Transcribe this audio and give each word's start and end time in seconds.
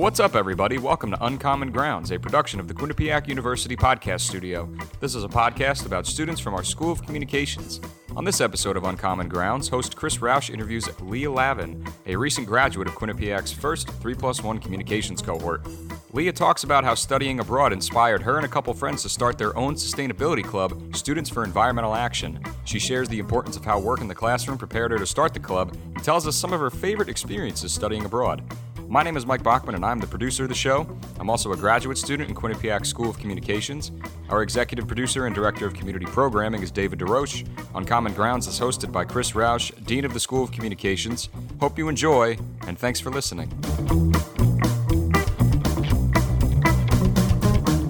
what's 0.00 0.18
up, 0.18 0.34
everybody? 0.34 0.78
Welcome 0.78 1.10
to 1.10 1.22
Uncommon 1.22 1.70
Grounds, 1.72 2.10
a 2.10 2.18
production 2.18 2.58
of 2.58 2.66
the 2.66 2.72
Quinnipiac 2.72 3.28
University 3.28 3.76
Podcast 3.76 4.22
Studio. 4.22 4.66
This 4.98 5.14
is 5.14 5.24
a 5.24 5.28
podcast 5.28 5.84
about 5.84 6.06
students 6.06 6.40
from 6.40 6.54
our 6.54 6.64
School 6.64 6.90
of 6.90 7.04
Communications. 7.04 7.82
On 8.16 8.24
this 8.24 8.40
episode 8.40 8.78
of 8.78 8.84
Uncommon 8.84 9.28
Grounds, 9.28 9.68
host 9.68 9.96
Chris 9.96 10.16
Roush 10.16 10.48
interviews 10.48 10.88
Leah 11.02 11.30
Lavin, 11.30 11.86
a 12.06 12.16
recent 12.16 12.46
graduate 12.46 12.88
of 12.88 12.94
Quinnipiac's 12.94 13.52
first 13.52 13.90
3 13.90 14.14
plus 14.14 14.42
1 14.42 14.58
communications 14.60 15.20
cohort. 15.20 15.68
Leah 16.14 16.32
talks 16.32 16.64
about 16.64 16.82
how 16.82 16.94
studying 16.94 17.38
abroad 17.38 17.70
inspired 17.70 18.22
her 18.22 18.38
and 18.38 18.46
a 18.46 18.48
couple 18.48 18.72
friends 18.72 19.02
to 19.02 19.08
start 19.10 19.36
their 19.36 19.54
own 19.54 19.74
sustainability 19.74 20.42
club, 20.42 20.96
Students 20.96 21.28
for 21.28 21.44
Environmental 21.44 21.94
Action. 21.94 22.42
She 22.64 22.78
shares 22.78 23.08
the 23.10 23.18
importance 23.18 23.58
of 23.58 23.66
how 23.66 23.78
work 23.78 24.00
in 24.00 24.08
the 24.08 24.14
classroom 24.14 24.56
prepared 24.56 24.92
her 24.92 24.98
to 24.98 25.06
start 25.06 25.34
the 25.34 25.40
club 25.40 25.76
and 25.94 26.02
tells 26.02 26.26
us 26.26 26.36
some 26.36 26.54
of 26.54 26.60
her 26.60 26.70
favorite 26.70 27.10
experiences 27.10 27.74
studying 27.74 28.06
abroad. 28.06 28.42
My 28.90 29.04
name 29.04 29.16
is 29.16 29.24
Mike 29.24 29.44
Bachman, 29.44 29.76
and 29.76 29.84
I'm 29.84 30.00
the 30.00 30.06
producer 30.08 30.42
of 30.42 30.48
the 30.48 30.54
show. 30.56 30.84
I'm 31.20 31.30
also 31.30 31.52
a 31.52 31.56
graduate 31.56 31.96
student 31.96 32.28
in 32.28 32.34
Quinnipiac 32.34 32.84
School 32.84 33.08
of 33.08 33.20
Communications. 33.20 33.92
Our 34.28 34.42
executive 34.42 34.88
producer 34.88 35.26
and 35.26 35.34
director 35.34 35.64
of 35.64 35.74
community 35.74 36.06
programming 36.06 36.64
is 36.64 36.72
David 36.72 36.98
DeRoche. 36.98 37.46
Uncommon 37.76 38.14
Grounds 38.14 38.48
is 38.48 38.58
hosted 38.58 38.90
by 38.90 39.04
Chris 39.04 39.30
Roush, 39.30 39.70
Dean 39.86 40.04
of 40.04 40.12
the 40.12 40.18
School 40.18 40.42
of 40.42 40.50
Communications. 40.50 41.28
Hope 41.60 41.78
you 41.78 41.88
enjoy, 41.88 42.36
and 42.66 42.76
thanks 42.76 42.98
for 42.98 43.10
listening. 43.10 43.48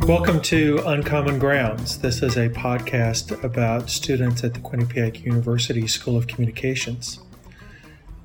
Welcome 0.06 0.42
to 0.42 0.82
Uncommon 0.84 1.38
Grounds. 1.38 1.96
This 1.96 2.23
is 2.23 2.37
a 2.37 2.51
podcast 2.51 3.42
about 3.42 3.88
students 3.88 4.45
at 4.45 4.52
the 4.52 4.60
Quinnipiac 4.60 5.24
University 5.24 5.87
School 5.87 6.18
of 6.18 6.26
Communications. 6.26 7.20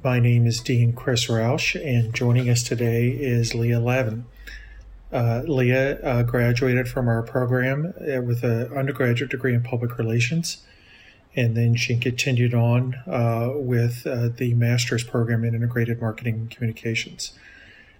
My 0.05 0.19
name 0.19 0.45
is 0.45 0.59
Dean 0.59 0.93
Chris 0.93 1.25
Roush, 1.25 1.73
and 1.83 2.13
joining 2.13 2.47
us 2.47 2.61
today 2.61 3.07
is 3.07 3.55
Leah 3.55 3.79
Lavin. 3.79 4.25
Uh, 5.11 5.41
Leah 5.47 5.99
uh, 6.01 6.21
graduated 6.21 6.87
from 6.87 7.07
our 7.07 7.23
program 7.23 7.91
uh, 7.99 8.21
with 8.21 8.43
an 8.43 8.71
undergraduate 8.77 9.31
degree 9.31 9.55
in 9.55 9.63
public 9.63 9.97
relations, 9.97 10.63
and 11.35 11.57
then 11.57 11.73
she 11.73 11.97
continued 11.97 12.53
on 12.53 12.93
uh, 13.07 13.53
with 13.55 14.05
uh, 14.05 14.29
the 14.29 14.53
master's 14.53 15.03
program 15.03 15.43
in 15.43 15.55
integrated 15.55 15.99
marketing 15.99 16.35
and 16.35 16.51
communications. 16.51 17.33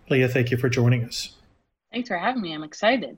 Leah, 0.08 0.30
thank 0.30 0.52
you 0.52 0.58
for 0.58 0.70
joining 0.70 1.04
us. 1.04 1.36
Thanks 1.92 2.08
for 2.08 2.20
having 2.20 2.44
me. 2.44 2.54
I'm 2.54 2.62
excited. 2.62 3.18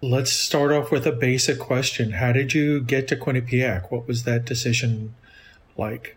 Let's 0.00 0.30
start 0.30 0.70
off 0.70 0.92
with 0.92 1.08
a 1.08 1.12
basic 1.12 1.58
question. 1.58 2.12
How 2.12 2.30
did 2.30 2.54
you 2.54 2.82
get 2.82 3.08
to 3.08 3.16
Quinnipiac? 3.16 3.90
What 3.90 4.06
was 4.06 4.22
that 4.22 4.44
decision 4.44 5.16
like? 5.76 6.16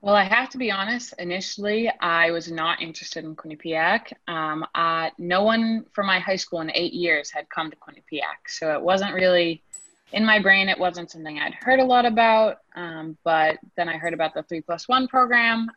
Well, 0.00 0.14
I 0.14 0.22
have 0.22 0.48
to 0.50 0.58
be 0.58 0.70
honest. 0.70 1.12
Initially, 1.18 1.90
I 2.00 2.30
was 2.30 2.50
not 2.50 2.80
interested 2.80 3.24
in 3.24 3.34
Quinnipiac. 3.34 4.12
Um, 4.28 4.64
uh, 4.74 5.10
no 5.18 5.42
one 5.42 5.86
from 5.92 6.06
my 6.06 6.20
high 6.20 6.36
school 6.36 6.60
in 6.60 6.70
eight 6.72 6.92
years 6.92 7.32
had 7.32 7.48
come 7.48 7.68
to 7.70 7.76
Quinnipiac, 7.76 8.46
so 8.46 8.72
it 8.74 8.80
wasn't 8.80 9.12
really 9.12 9.60
in 10.12 10.24
my 10.24 10.38
brain. 10.38 10.68
It 10.68 10.78
wasn't 10.78 11.10
something 11.10 11.40
I'd 11.40 11.54
heard 11.54 11.80
a 11.80 11.84
lot 11.84 12.06
about. 12.06 12.58
Um, 12.76 13.18
but 13.24 13.58
then 13.76 13.88
I 13.88 13.96
heard 13.96 14.14
about 14.14 14.34
the 14.34 14.44
three 14.44 14.60
plus 14.60 14.88
one 14.88 15.08
program, 15.08 15.68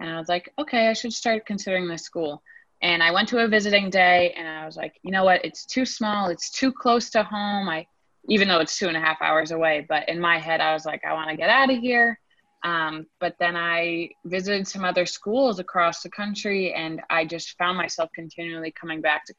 and 0.00 0.10
I 0.10 0.18
was 0.18 0.28
like, 0.28 0.52
okay, 0.58 0.88
I 0.88 0.92
should 0.92 1.12
start 1.12 1.46
considering 1.46 1.86
this 1.86 2.02
school. 2.02 2.42
And 2.82 3.00
I 3.00 3.12
went 3.12 3.28
to 3.28 3.44
a 3.44 3.48
visiting 3.48 3.90
day, 3.90 4.34
and 4.36 4.48
I 4.48 4.66
was 4.66 4.76
like, 4.76 4.98
you 5.04 5.12
know 5.12 5.24
what? 5.24 5.44
It's 5.44 5.64
too 5.64 5.86
small. 5.86 6.30
It's 6.30 6.50
too 6.50 6.72
close 6.72 7.10
to 7.10 7.22
home. 7.22 7.68
I, 7.68 7.86
even 8.28 8.48
though 8.48 8.58
it's 8.58 8.76
two 8.76 8.88
and 8.88 8.96
a 8.96 9.00
half 9.00 9.22
hours 9.22 9.52
away, 9.52 9.86
but 9.88 10.08
in 10.08 10.20
my 10.20 10.40
head, 10.40 10.60
I 10.60 10.72
was 10.74 10.84
like, 10.84 11.04
I 11.04 11.12
want 11.12 11.30
to 11.30 11.36
get 11.36 11.48
out 11.48 11.70
of 11.70 11.78
here 11.78 12.18
um, 12.64 13.06
but 13.20 13.34
then 13.40 13.56
I 13.56 14.10
visited 14.24 14.68
some 14.68 14.84
other 14.84 15.06
schools 15.06 15.58
across 15.58 16.02
the 16.02 16.10
country, 16.10 16.72
and 16.72 17.00
I 17.10 17.24
just 17.24 17.56
found 17.58 17.76
myself 17.76 18.10
continually 18.14 18.72
coming 18.72 19.00
back 19.00 19.24
to 19.26 19.34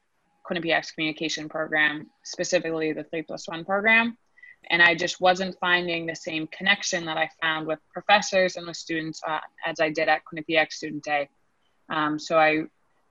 Quinnipiac's 0.48 0.90
communication 0.90 1.48
program, 1.48 2.10
specifically 2.22 2.92
the 2.92 3.04
3 3.04 3.22
plus 3.22 3.48
1 3.48 3.64
program. 3.64 4.18
And 4.70 4.82
I 4.82 4.94
just 4.94 5.20
wasn't 5.20 5.58
finding 5.58 6.06
the 6.06 6.14
same 6.14 6.46
connection 6.48 7.04
that 7.06 7.16
I 7.16 7.28
found 7.40 7.66
with 7.66 7.78
professors 7.92 8.56
and 8.56 8.66
with 8.66 8.76
students 8.76 9.20
uh, 9.26 9.40
as 9.64 9.80
I 9.80 9.90
did 9.90 10.08
at 10.08 10.22
Quinnipiac 10.24 10.72
Student 10.72 11.04
Day. 11.04 11.28
Um, 11.90 12.18
so 12.18 12.38
I 12.38 12.64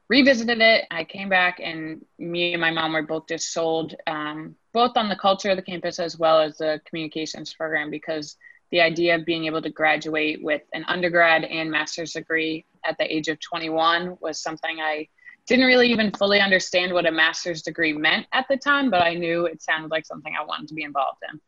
revisited 0.09 0.61
it. 0.61 0.85
I 0.91 1.03
came 1.03 1.29
back, 1.29 1.59
and 1.59 2.03
me 2.19 2.53
and 2.53 2.61
my 2.61 2.71
mom 2.71 2.93
were 2.93 3.03
both 3.03 3.27
just 3.27 3.51
sold, 3.51 3.95
um, 4.07 4.55
both 4.73 4.95
on 4.95 5.09
the 5.09 5.15
culture 5.15 5.49
of 5.49 5.57
the 5.57 5.63
campus 5.63 5.99
as 5.99 6.17
well 6.17 6.39
as 6.39 6.57
the 6.57 6.81
communications 6.85 7.53
program, 7.53 7.89
because 7.91 8.35
the 8.73 8.81
idea 8.81 9.13
of 9.13 9.23
being 9.23 9.45
able 9.45 9.61
to 9.61 9.69
graduate 9.69 10.43
with 10.43 10.63
an 10.73 10.83
undergrad 10.87 11.43
and 11.43 11.69
master's 11.69 12.13
degree 12.13 12.65
at 12.83 12.97
the 12.97 13.15
age 13.15 13.27
of 13.27 13.39
21 13.39 14.17
was 14.19 14.41
something 14.41 14.79
I 14.81 15.07
didn't 15.45 15.65
really 15.65 15.91
even 15.91 16.11
fully 16.11 16.39
understand 16.39 16.91
what 16.91 17.05
a 17.05 17.11
master's 17.11 17.61
degree 17.61 17.93
meant 17.93 18.25
at 18.33 18.47
the 18.49 18.57
time, 18.57 18.89
but 18.89 19.03
I 19.03 19.13
knew 19.13 19.45
it 19.45 19.61
sounded 19.61 19.91
like 19.91 20.07
something 20.07 20.33
I 20.35 20.43
wanted 20.43 20.69
to 20.69 20.73
be 20.73 20.81
involved 20.81 21.19
in. 21.31 21.39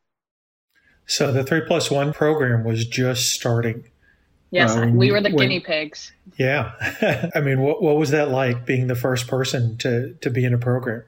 So 1.08 1.31
the 1.31 1.44
three 1.44 1.62
plus 1.66 1.90
one 1.90 2.13
program 2.13 2.63
was 2.63 2.86
just 2.86 3.31
starting. 3.31 3.86
Yes, 4.52 4.75
uh, 4.75 4.92
we 4.94 5.12
were 5.12 5.19
the 5.19 5.31
when, 5.31 5.47
guinea 5.47 5.62
pigs. 5.62 6.12
Yeah. 6.38 6.74
I 7.34 7.42
mean, 7.42 7.59
what, 7.59 7.81
what 7.81 7.97
was 7.97 8.12
that 8.12 8.30
like 8.30 8.68
being 8.68 8.86
the 8.86 8.96
first 8.96 9.28
person 9.28 9.80
to, 9.80 10.13
to 10.22 10.30
be 10.30 10.46
in 10.46 10.53
a 10.53 10.59
program? 10.59 11.02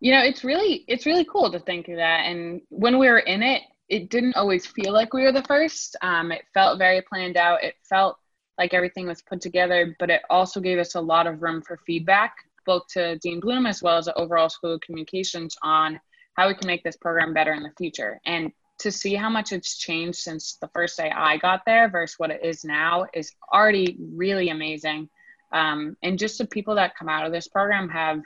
You 0.00 0.12
know, 0.12 0.22
it's 0.22 0.44
really, 0.44 0.84
it's 0.86 1.06
really 1.06 1.24
cool 1.24 1.50
to 1.50 1.60
think 1.60 1.88
of 1.88 1.96
that. 1.96 2.26
And 2.26 2.60
when 2.68 2.98
we 2.98 3.08
were 3.08 3.20
in 3.20 3.42
it, 3.42 3.62
it 3.88 4.10
didn't 4.10 4.36
always 4.36 4.66
feel 4.66 4.92
like 4.92 5.12
we 5.12 5.22
were 5.22 5.32
the 5.32 5.44
first. 5.44 5.96
Um, 6.02 6.32
it 6.32 6.44
felt 6.52 6.78
very 6.78 7.02
planned 7.02 7.36
out. 7.36 7.62
It 7.62 7.74
felt 7.88 8.16
like 8.58 8.74
everything 8.74 9.06
was 9.06 9.22
put 9.22 9.40
together, 9.40 9.96
but 9.98 10.10
it 10.10 10.22
also 10.30 10.60
gave 10.60 10.78
us 10.78 10.94
a 10.94 11.00
lot 11.00 11.26
of 11.26 11.42
room 11.42 11.62
for 11.62 11.78
feedback, 11.86 12.36
both 12.64 12.86
to 12.88 13.18
Dean 13.18 13.40
Bloom 13.40 13.66
as 13.66 13.82
well 13.82 13.98
as 13.98 14.06
the 14.06 14.14
overall 14.14 14.48
School 14.48 14.74
of 14.74 14.80
Communications 14.80 15.56
on 15.62 16.00
how 16.34 16.48
we 16.48 16.54
can 16.54 16.66
make 16.66 16.82
this 16.82 16.96
program 16.96 17.32
better 17.32 17.52
in 17.52 17.62
the 17.62 17.72
future. 17.78 18.20
And 18.26 18.52
to 18.78 18.90
see 18.90 19.14
how 19.14 19.30
much 19.30 19.52
it's 19.52 19.78
changed 19.78 20.18
since 20.18 20.56
the 20.60 20.68
first 20.68 20.98
day 20.98 21.10
I 21.10 21.38
got 21.38 21.62
there 21.64 21.88
versus 21.88 22.18
what 22.18 22.30
it 22.30 22.44
is 22.44 22.64
now 22.64 23.06
is 23.14 23.32
already 23.52 23.96
really 24.00 24.50
amazing. 24.50 25.08
Um, 25.52 25.96
and 26.02 26.18
just 26.18 26.38
the 26.38 26.46
people 26.46 26.74
that 26.74 26.96
come 26.96 27.08
out 27.08 27.24
of 27.24 27.32
this 27.32 27.48
program 27.48 27.88
have 27.88 28.20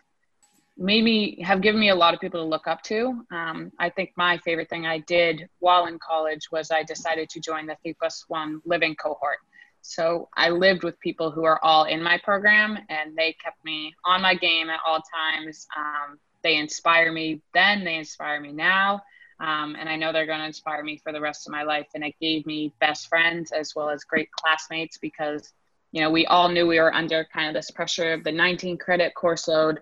maybe 0.80 1.38
have 1.42 1.60
given 1.60 1.78
me 1.78 1.90
a 1.90 1.94
lot 1.94 2.14
of 2.14 2.20
people 2.20 2.40
to 2.40 2.46
look 2.46 2.66
up 2.66 2.82
to. 2.82 3.22
Um, 3.30 3.70
I 3.78 3.90
think 3.90 4.12
my 4.16 4.38
favorite 4.38 4.70
thing 4.70 4.86
I 4.86 4.98
did 5.00 5.46
while 5.58 5.86
in 5.86 5.98
college 5.98 6.50
was 6.50 6.70
I 6.70 6.82
decided 6.82 7.28
to 7.30 7.40
join 7.40 7.66
the 7.66 7.76
3 7.82 7.94
plus 7.94 8.24
1 8.28 8.62
living 8.64 8.96
cohort. 8.96 9.36
So 9.82 10.30
I 10.36 10.48
lived 10.48 10.82
with 10.82 10.98
people 11.00 11.30
who 11.30 11.44
are 11.44 11.62
all 11.62 11.84
in 11.84 12.02
my 12.02 12.18
program 12.24 12.78
and 12.88 13.14
they 13.14 13.34
kept 13.44 13.62
me 13.62 13.94
on 14.06 14.22
my 14.22 14.34
game 14.34 14.70
at 14.70 14.80
all 14.86 15.00
times. 15.00 15.66
Um, 15.76 16.18
they 16.42 16.56
inspire 16.56 17.12
me 17.12 17.42
then, 17.52 17.84
they 17.84 17.96
inspire 17.96 18.40
me 18.40 18.52
now. 18.52 19.02
Um, 19.38 19.76
and 19.78 19.88
I 19.88 19.96
know 19.96 20.12
they're 20.12 20.26
going 20.26 20.40
to 20.40 20.46
inspire 20.46 20.82
me 20.82 20.98
for 20.98 21.12
the 21.12 21.20
rest 21.20 21.46
of 21.46 21.52
my 21.52 21.62
life. 21.62 21.88
And 21.94 22.04
it 22.04 22.14
gave 22.20 22.46
me 22.46 22.72
best 22.80 23.08
friends 23.08 23.52
as 23.52 23.74
well 23.74 23.90
as 23.90 24.04
great 24.04 24.30
classmates 24.32 24.96
because, 24.98 25.52
you 25.92 26.00
know, 26.00 26.10
we 26.10 26.26
all 26.26 26.48
knew 26.48 26.66
we 26.66 26.80
were 26.80 26.92
under 26.92 27.26
kind 27.32 27.48
of 27.48 27.54
this 27.54 27.70
pressure 27.70 28.14
of 28.14 28.24
the 28.24 28.32
19 28.32 28.78
credit 28.78 29.14
course 29.14 29.46
load 29.48 29.80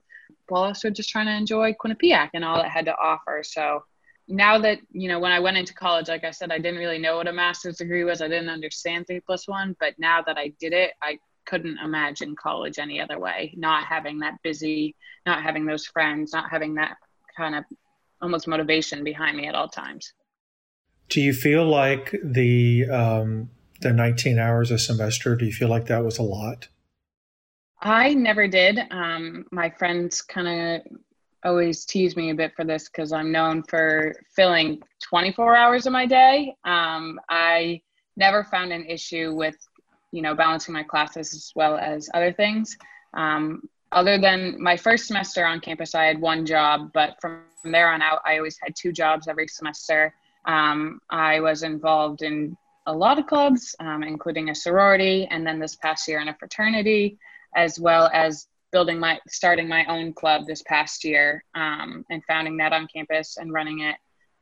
while 0.48 0.64
also 0.64 0.90
just 0.90 1.10
trying 1.10 1.26
to 1.26 1.36
enjoy 1.36 1.74
Quinnipiac 1.74 2.30
and 2.34 2.44
all 2.44 2.60
it 2.60 2.68
had 2.68 2.86
to 2.86 2.96
offer. 2.96 3.42
So 3.44 3.84
now 4.28 4.58
that, 4.58 4.78
you 4.92 5.08
know, 5.08 5.18
when 5.18 5.32
I 5.32 5.40
went 5.40 5.56
into 5.56 5.74
college, 5.74 6.08
like 6.08 6.24
I 6.24 6.30
said, 6.30 6.52
I 6.52 6.58
didn't 6.58 6.78
really 6.78 6.98
know 6.98 7.16
what 7.16 7.28
a 7.28 7.32
master's 7.32 7.78
degree 7.78 8.04
was. 8.04 8.20
I 8.20 8.28
didn't 8.28 8.50
understand 8.50 9.06
three 9.06 9.20
plus 9.20 9.48
one, 9.48 9.74
but 9.80 9.94
now 9.98 10.22
that 10.22 10.36
I 10.36 10.52
did 10.60 10.72
it, 10.72 10.92
I 11.02 11.18
couldn't 11.46 11.78
imagine 11.78 12.36
college 12.36 12.78
any 12.78 13.00
other 13.00 13.18
way. 13.18 13.54
Not 13.56 13.84
having 13.84 14.18
that 14.18 14.34
busy, 14.42 14.94
not 15.24 15.42
having 15.42 15.64
those 15.64 15.86
friends, 15.86 16.32
not 16.32 16.50
having 16.50 16.74
that 16.74 16.96
kind 17.36 17.54
of 17.54 17.64
almost 18.20 18.46
motivation 18.46 19.02
behind 19.02 19.36
me 19.36 19.46
at 19.46 19.54
all 19.54 19.68
times. 19.68 20.12
Do 21.08 21.22
you 21.22 21.32
feel 21.32 21.64
like 21.64 22.14
the 22.22 22.86
um, 22.90 23.50
the 23.80 23.92
19 23.92 24.38
hours 24.38 24.70
a 24.70 24.78
semester? 24.78 25.36
Do 25.36 25.46
you 25.46 25.52
feel 25.52 25.68
like 25.68 25.86
that 25.86 26.04
was 26.04 26.18
a 26.18 26.22
lot? 26.22 26.68
I 27.80 28.14
never 28.14 28.48
did. 28.48 28.80
Um, 28.90 29.46
my 29.52 29.70
friends 29.70 30.22
kind 30.22 30.48
of 30.48 30.92
always 31.44 31.84
tease 31.84 32.16
me 32.16 32.30
a 32.30 32.34
bit 32.34 32.52
for 32.56 32.64
this 32.64 32.88
because 32.88 33.12
I'm 33.12 33.30
known 33.30 33.62
for 33.62 34.14
filling 34.34 34.82
24 35.08 35.56
hours 35.56 35.86
of 35.86 35.92
my 35.92 36.06
day. 36.06 36.56
Um, 36.64 37.20
I 37.28 37.80
never 38.16 38.42
found 38.42 38.72
an 38.72 38.84
issue 38.86 39.32
with, 39.34 39.56
you 40.10 40.22
know, 40.22 40.34
balancing 40.34 40.74
my 40.74 40.82
classes 40.82 41.32
as 41.34 41.52
well 41.54 41.78
as 41.78 42.10
other 42.14 42.32
things. 42.32 42.76
Um, 43.14 43.62
other 43.92 44.18
than 44.18 44.60
my 44.60 44.76
first 44.76 45.06
semester 45.06 45.46
on 45.46 45.60
campus, 45.60 45.94
I 45.94 46.04
had 46.04 46.20
one 46.20 46.44
job, 46.44 46.90
but 46.92 47.16
from 47.20 47.42
there 47.64 47.92
on 47.92 48.02
out, 48.02 48.20
I 48.26 48.38
always 48.38 48.58
had 48.60 48.74
two 48.76 48.92
jobs 48.92 49.28
every 49.28 49.46
semester. 49.46 50.12
Um, 50.46 51.00
I 51.10 51.40
was 51.40 51.62
involved 51.62 52.22
in 52.22 52.56
a 52.86 52.92
lot 52.92 53.18
of 53.18 53.26
clubs, 53.26 53.76
um, 53.80 54.02
including 54.02 54.50
a 54.50 54.54
sorority, 54.54 55.28
and 55.30 55.46
then 55.46 55.58
this 55.58 55.76
past 55.76 56.08
year 56.08 56.20
in 56.20 56.28
a 56.28 56.34
fraternity 56.34 57.18
as 57.54 57.78
well 57.78 58.10
as 58.12 58.46
building 58.70 58.98
my 58.98 59.18
starting 59.28 59.66
my 59.68 59.84
own 59.86 60.12
club 60.12 60.46
this 60.46 60.62
past 60.62 61.04
year 61.04 61.44
um, 61.54 62.04
and 62.10 62.22
founding 62.24 62.56
that 62.58 62.72
on 62.72 62.86
campus 62.86 63.38
and 63.38 63.52
running 63.52 63.80
it 63.80 63.96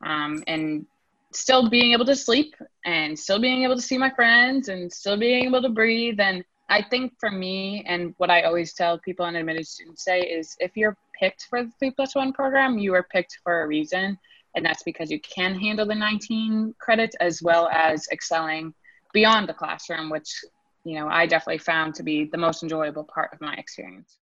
um, 0.05 0.43
and 0.47 0.85
still 1.33 1.69
being 1.69 1.93
able 1.93 2.05
to 2.05 2.15
sleep 2.15 2.55
and 2.85 3.17
still 3.17 3.39
being 3.39 3.63
able 3.63 3.75
to 3.75 3.81
see 3.81 3.97
my 3.97 4.09
friends 4.09 4.67
and 4.69 4.91
still 4.91 5.17
being 5.17 5.45
able 5.45 5.61
to 5.61 5.69
breathe 5.69 6.19
and 6.19 6.43
I 6.69 6.81
think 6.81 7.13
for 7.19 7.31
me, 7.31 7.83
and 7.87 8.13
what 8.17 8.29
I 8.29 8.41
always 8.41 8.73
tell 8.73 8.99
people 8.99 9.25
and 9.25 9.37
admitted 9.37 9.65
students 9.65 10.03
say 10.03 10.21
is 10.21 10.55
if 10.59 10.75
you're 10.75 10.97
picked 11.17 11.47
for 11.49 11.63
the 11.63 11.71
three 11.79 11.91
plus 11.91 12.13
one 12.13 12.33
program, 12.33 12.77
you 12.77 12.93
are 12.93 13.03
picked 13.03 13.39
for 13.43 13.61
a 13.63 13.67
reason. 13.67 14.17
And 14.55 14.65
that's 14.65 14.83
because 14.83 15.09
you 15.11 15.19
can 15.21 15.55
handle 15.55 15.85
the 15.85 15.95
19 15.95 16.75
credits 16.79 17.15
as 17.19 17.41
well 17.41 17.69
as 17.69 18.07
excelling 18.11 18.73
beyond 19.13 19.47
the 19.47 19.53
classroom, 19.53 20.09
which, 20.09 20.43
you 20.87 20.95
know, 20.99 21.07
I 21.07 21.25
definitely 21.25 21.59
found 21.59 21.95
to 21.95 22.03
be 22.03 22.25
the 22.25 22.37
most 22.37 22.63
enjoyable 22.63 23.03
part 23.03 23.33
of 23.33 23.41
my 23.41 23.53
experience. 23.55 24.17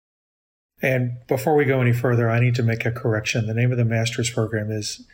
And 0.82 1.18
before 1.28 1.56
we 1.56 1.66
go 1.66 1.82
any 1.82 1.94
further, 1.94 2.30
I 2.30 2.40
need 2.40 2.56
to 2.56 2.64
make 2.64 2.86
a 2.86 2.92
correction. 2.92 3.48
The 3.48 3.54
name 3.54 3.72
of 3.72 3.78
the 3.78 3.86
master's 3.86 4.30
program 4.30 4.72
is 4.72 5.06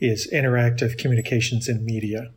is 0.00 0.28
Interactive 0.32 0.98
Communications 0.98 1.68
in 1.68 1.84
Media. 1.84 2.32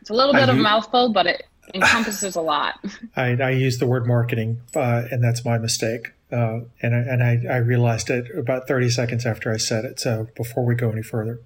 It's 0.00 0.08
a 0.08 0.14
little 0.14 0.32
bit 0.32 0.48
I 0.48 0.52
of 0.52 0.58
a 0.58 0.62
mouthful, 0.62 1.12
but 1.12 1.26
it 1.26 1.42
encompasses 1.74 2.36
a 2.36 2.40
lot. 2.40 2.82
I, 3.16 3.32
I 3.32 3.50
use 3.50 3.78
the 3.78 3.86
word 3.86 4.06
marketing, 4.06 4.62
uh, 4.74 5.02
and 5.10 5.22
that's 5.22 5.44
my 5.44 5.58
mistake. 5.58 6.12
Uh, 6.32 6.60
and 6.80 6.94
I, 6.94 6.98
and 6.98 7.22
I, 7.22 7.54
I 7.54 7.56
realized 7.58 8.08
it 8.08 8.26
about 8.34 8.66
30 8.66 8.88
seconds 8.88 9.26
after 9.26 9.52
I 9.52 9.58
said 9.58 9.84
it. 9.84 10.00
So 10.00 10.28
before 10.36 10.64
we 10.64 10.74
go 10.74 10.90
any 10.90 11.02
further, 11.02 11.40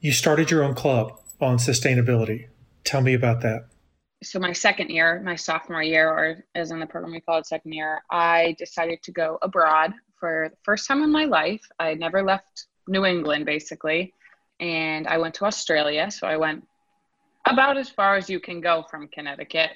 you 0.00 0.10
started 0.10 0.50
your 0.50 0.64
own 0.64 0.74
club 0.74 1.20
on 1.40 1.58
sustainability. 1.58 2.48
Tell 2.84 3.02
me 3.02 3.14
about 3.14 3.42
that. 3.42 3.66
So 4.22 4.38
my 4.38 4.52
second 4.52 4.90
year, 4.90 5.20
my 5.24 5.36
sophomore 5.36 5.82
year, 5.82 6.08
or 6.08 6.44
as 6.54 6.70
in 6.70 6.80
the 6.80 6.86
program 6.86 7.12
we 7.12 7.20
call 7.20 7.38
it 7.38 7.46
second 7.46 7.72
year, 7.72 8.02
I 8.10 8.56
decided 8.58 9.02
to 9.02 9.12
go 9.12 9.38
abroad 9.42 9.92
for 10.18 10.48
the 10.50 10.56
first 10.62 10.88
time 10.88 11.02
in 11.02 11.12
my 11.12 11.26
life. 11.26 11.60
I 11.78 11.94
never 11.94 12.22
left 12.22 12.66
New 12.88 13.04
England 13.04 13.44
basically, 13.44 14.14
and 14.58 15.06
I 15.06 15.18
went 15.18 15.34
to 15.34 15.44
Australia. 15.44 16.10
So 16.10 16.26
I 16.26 16.36
went 16.36 16.66
about 17.46 17.76
as 17.76 17.90
far 17.90 18.16
as 18.16 18.30
you 18.30 18.40
can 18.40 18.60
go 18.60 18.84
from 18.90 19.08
Connecticut. 19.08 19.70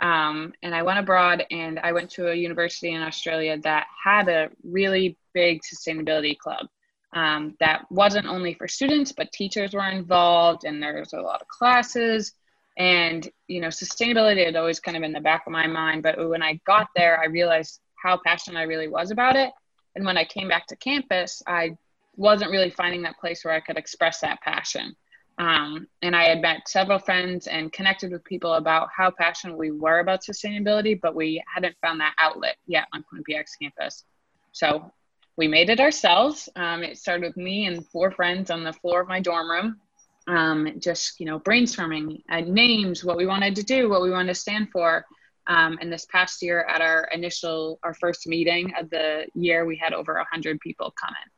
Um, 0.00 0.52
and 0.62 0.74
I 0.74 0.82
went 0.82 0.98
abroad 0.98 1.44
and 1.50 1.78
I 1.78 1.92
went 1.92 2.10
to 2.10 2.30
a 2.30 2.34
university 2.34 2.92
in 2.92 3.00
Australia 3.00 3.58
that 3.62 3.86
had 4.04 4.28
a 4.28 4.50
really 4.62 5.16
big 5.32 5.62
sustainability 5.62 6.36
club. 6.36 6.66
Um, 7.14 7.56
that 7.60 7.90
wasn't 7.90 8.26
only 8.26 8.52
for 8.52 8.68
students, 8.68 9.12
but 9.12 9.32
teachers 9.32 9.72
were 9.72 9.88
involved, 9.88 10.64
and 10.64 10.82
there 10.82 10.98
was 10.98 11.14
a 11.14 11.20
lot 11.20 11.40
of 11.40 11.48
classes. 11.48 12.34
And 12.76 13.28
you 13.48 13.60
know, 13.60 13.68
sustainability 13.68 14.44
had 14.44 14.56
always 14.56 14.80
kind 14.80 14.96
of 14.96 15.02
in 15.02 15.12
the 15.12 15.20
back 15.20 15.44
of 15.46 15.52
my 15.52 15.66
mind. 15.66 16.02
But 16.02 16.28
when 16.28 16.42
I 16.42 16.60
got 16.66 16.88
there, 16.94 17.18
I 17.20 17.26
realized 17.26 17.80
how 18.02 18.18
passionate 18.24 18.58
I 18.58 18.64
really 18.64 18.88
was 18.88 19.10
about 19.10 19.36
it. 19.36 19.50
And 19.94 20.04
when 20.04 20.18
I 20.18 20.24
came 20.24 20.48
back 20.48 20.66
to 20.68 20.76
campus, 20.76 21.42
I 21.46 21.76
wasn't 22.16 22.50
really 22.50 22.70
finding 22.70 23.02
that 23.02 23.18
place 23.18 23.44
where 23.44 23.54
I 23.54 23.60
could 23.60 23.78
express 23.78 24.20
that 24.20 24.40
passion. 24.42 24.94
Um, 25.38 25.86
and 26.00 26.16
I 26.16 26.24
had 26.24 26.40
met 26.40 26.68
several 26.68 26.98
friends 26.98 27.46
and 27.46 27.72
connected 27.72 28.10
with 28.10 28.24
people 28.24 28.54
about 28.54 28.88
how 28.94 29.10
passionate 29.10 29.58
we 29.58 29.70
were 29.70 29.98
about 29.98 30.22
sustainability, 30.22 30.98
but 30.98 31.14
we 31.14 31.42
hadn't 31.52 31.76
found 31.82 32.00
that 32.00 32.14
outlet 32.18 32.56
yet 32.66 32.86
on 32.94 33.04
Quinnipiac's 33.04 33.54
campus. 33.56 34.04
So 34.52 34.90
we 35.36 35.46
made 35.46 35.68
it 35.68 35.80
ourselves. 35.80 36.48
Um, 36.56 36.82
it 36.82 36.96
started 36.96 37.26
with 37.26 37.36
me 37.36 37.66
and 37.66 37.86
four 37.86 38.10
friends 38.10 38.50
on 38.50 38.64
the 38.64 38.72
floor 38.72 39.02
of 39.02 39.08
my 39.08 39.20
dorm 39.20 39.50
room, 39.50 39.80
um, 40.26 40.72
just 40.78 41.20
you 41.20 41.26
know 41.26 41.38
brainstorming 41.40 42.22
uh, 42.30 42.40
names, 42.40 43.04
what 43.04 43.16
we 43.16 43.26
wanted 43.26 43.56
to 43.56 43.62
do, 43.62 43.88
what 43.88 44.02
we 44.02 44.10
wanted 44.10 44.28
to 44.34 44.40
stand 44.40 44.70
for. 44.70 45.04
Um, 45.48 45.78
and 45.80 45.92
this 45.92 46.06
past 46.06 46.42
year, 46.42 46.64
at 46.68 46.80
our 46.80 47.08
initial, 47.12 47.78
our 47.84 47.94
first 47.94 48.26
meeting 48.26 48.72
of 48.80 48.90
the 48.90 49.26
year, 49.34 49.64
we 49.64 49.76
had 49.76 49.92
over 49.92 50.14
100 50.14 50.58
people 50.58 50.92
come 51.00 51.14
in 51.24 51.30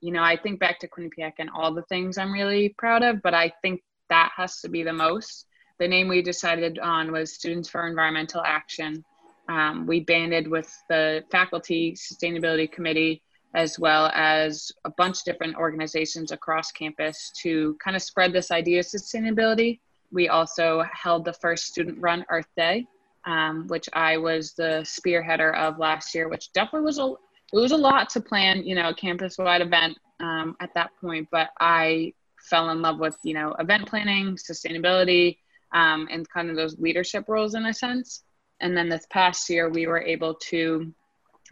you 0.00 0.12
know, 0.12 0.22
I 0.22 0.36
think 0.36 0.60
back 0.60 0.78
to 0.80 0.88
Quinnipiac 0.88 1.34
and 1.38 1.50
all 1.50 1.74
the 1.74 1.82
things 1.82 2.18
I'm 2.18 2.32
really 2.32 2.74
proud 2.78 3.02
of, 3.02 3.22
but 3.22 3.34
I 3.34 3.52
think 3.62 3.82
that 4.08 4.30
has 4.36 4.60
to 4.60 4.68
be 4.68 4.82
the 4.82 4.92
most. 4.92 5.46
The 5.78 5.88
name 5.88 6.08
we 6.08 6.22
decided 6.22 6.78
on 6.78 7.12
was 7.12 7.34
Students 7.34 7.68
for 7.68 7.86
Environmental 7.86 8.42
Action. 8.44 9.04
Um, 9.48 9.86
we 9.86 10.00
banded 10.00 10.48
with 10.48 10.72
the 10.88 11.24
faculty 11.30 11.94
sustainability 11.94 12.70
committee 12.70 13.22
as 13.54 13.78
well 13.78 14.10
as 14.14 14.70
a 14.84 14.90
bunch 14.90 15.18
of 15.18 15.24
different 15.24 15.56
organizations 15.56 16.32
across 16.32 16.70
campus 16.70 17.32
to 17.42 17.76
kind 17.82 17.96
of 17.96 18.02
spread 18.02 18.32
this 18.32 18.50
idea 18.50 18.80
of 18.80 18.86
sustainability. 18.86 19.80
We 20.12 20.28
also 20.28 20.84
held 20.92 21.24
the 21.24 21.32
first 21.32 21.66
student 21.66 21.98
run 22.00 22.24
Earth 22.30 22.48
Day, 22.56 22.86
um, 23.24 23.66
which 23.68 23.88
I 23.92 24.16
was 24.16 24.52
the 24.52 24.82
spearheader 24.84 25.54
of 25.56 25.78
last 25.78 26.14
year, 26.14 26.28
which 26.28 26.52
definitely 26.52 26.86
was 26.86 26.98
a, 26.98 27.14
it 27.52 27.58
was 27.58 27.72
a 27.72 27.76
lot 27.76 28.10
to 28.10 28.20
plan, 28.20 28.62
you 28.64 28.74
know, 28.74 28.90
a 28.90 28.94
campus 28.94 29.38
wide 29.38 29.62
event 29.62 29.98
um, 30.20 30.56
at 30.60 30.72
that 30.74 30.90
point, 31.00 31.28
but 31.30 31.50
I 31.60 32.12
fell 32.40 32.70
in 32.70 32.82
love 32.82 32.98
with, 32.98 33.16
you 33.22 33.34
know, 33.34 33.54
event 33.58 33.86
planning, 33.86 34.36
sustainability, 34.36 35.38
um, 35.72 36.08
and 36.10 36.28
kind 36.28 36.50
of 36.50 36.56
those 36.56 36.78
leadership 36.78 37.24
roles 37.28 37.54
in 37.54 37.66
a 37.66 37.74
sense. 37.74 38.22
And 38.60 38.76
then 38.76 38.88
this 38.88 39.06
past 39.10 39.48
year, 39.50 39.68
we 39.68 39.86
were 39.86 40.00
able 40.00 40.34
to, 40.34 40.92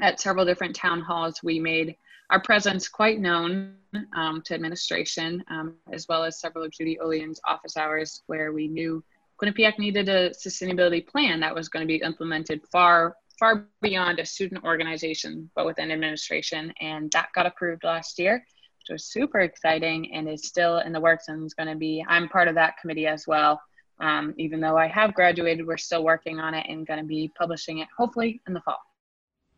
at 0.01 0.21
several 0.21 0.45
different 0.45 0.77
town 0.77 1.01
halls, 1.01 1.43
we 1.43 1.59
made 1.59 1.97
our 2.31 2.41
presence 2.41 2.89
quite 2.89 3.21
known 3.21 3.75
um, 4.17 4.43
to 4.43 4.55
administration, 4.55 5.45
um, 5.51 5.75
as 5.93 6.07
well 6.09 6.25
as 6.25 6.41
several 6.41 6.65
of 6.65 6.73
Judy 6.73 6.99
Olian's 7.01 7.41
office 7.47 7.77
hours, 7.77 8.23
where 8.27 8.53
we 8.53 8.69
knew 8.69 9.03
Quinnipiac 9.41 9.79
needed 9.79 10.09
a 10.09 10.31
sustainability 10.31 11.07
plan 11.07 11.41
that 11.41 11.55
was 11.55 11.69
going 11.69 11.83
to 11.83 11.87
be 11.87 12.03
implemented 12.03 12.63
far 12.73 13.17
far 13.39 13.67
beyond 13.83 14.19
a 14.19 14.25
student 14.25 14.65
organization, 14.65 15.51
but 15.55 15.67
within 15.67 15.91
administration. 15.91 16.73
And 16.81 17.11
that 17.13 17.29
got 17.35 17.45
approved 17.45 17.85
last 17.85 18.19
year, 18.19 18.43
which 18.79 18.89
was 18.91 19.05
super 19.05 19.41
exciting 19.41 20.15
and 20.15 20.27
is 20.27 20.47
still 20.47 20.79
in 20.79 20.93
the 20.93 21.01
works 21.01 21.29
and 21.29 21.45
is 21.45 21.53
going 21.53 21.69
to 21.69 21.77
be, 21.77 22.03
I'm 22.09 22.31
part 22.31 22.49
of 22.49 22.55
that 22.55 22.79
committee 22.81 23.07
as 23.07 23.27
well. 23.27 23.61
Um, 24.01 24.33
even 24.39 24.61
though 24.61 24.79
I 24.79 24.89
have 24.89 25.15
graduated, 25.15 25.67
we're 25.67 25.77
still 25.77 26.03
working 26.03 26.41
on 26.41 26.55
it 26.55 26.67
and 26.69 26.87
going 26.87 27.01
to 27.01 27.05
be 27.05 27.31
publishing 27.37 27.81
it 27.81 27.89
hopefully 27.97 28.41
in 28.47 28.55
the 28.55 28.61
fall. 28.61 28.79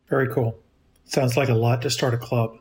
Very 0.09 0.27
cool. 0.29 0.57
Sounds 1.05 1.37
like 1.37 1.49
a 1.49 1.53
lot 1.53 1.81
to 1.83 1.89
start 1.89 2.13
a 2.13 2.17
club. 2.17 2.57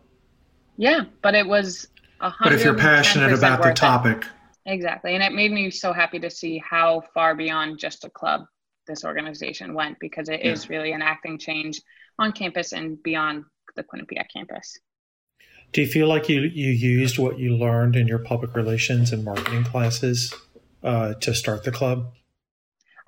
Yeah, 0.77 1.05
but 1.23 1.35
it 1.35 1.47
was 1.47 1.89
a 2.21 2.31
hundred. 2.31 2.51
But 2.51 2.59
if 2.59 2.65
you're 2.65 2.75
passionate 2.75 3.33
about 3.33 3.63
the 3.63 3.73
topic. 3.73 4.23
It. 4.23 4.73
Exactly. 4.73 5.15
And 5.15 5.23
it 5.23 5.33
made 5.33 5.51
me 5.51 5.71
so 5.71 5.93
happy 5.93 6.19
to 6.19 6.31
see 6.31 6.59
how 6.59 7.03
far 7.15 7.35
beyond 7.35 7.79
just 7.79 8.05
a 8.05 8.11
club 8.11 8.43
this 8.87 9.05
organization 9.05 9.75
went 9.75 9.99
because 9.99 10.29
it 10.29 10.41
yeah. 10.45 10.53
is 10.53 10.69
really 10.69 10.93
enacting 10.93 11.39
change 11.39 11.81
on 12.19 12.33
campus 12.33 12.73
and 12.73 13.03
beyond 13.03 13.45
the 13.77 13.85
Quinnipiac 13.85 14.27
campus. 14.33 14.79
Do 15.73 15.83
you 15.83 15.87
feel 15.87 16.09
like 16.09 16.29
you, 16.29 16.41
you 16.41 16.71
used 16.71 17.19
what 17.19 17.39
you 17.39 17.55
learned 17.55 17.95
in 17.97 18.09
your 18.09 18.19
public 18.19 18.55
relations 18.55 19.13
and 19.13 19.25
marketing 19.25 19.65
classes 19.65 20.35
uh, 20.83 21.15
to 21.15 21.35
start 21.35 21.65
the 21.65 21.73
club? 21.73 22.13